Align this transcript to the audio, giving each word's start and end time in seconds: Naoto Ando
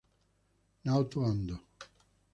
Naoto 0.83 1.21
Ando 1.29 1.57